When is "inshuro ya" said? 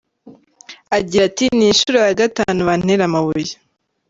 1.71-2.13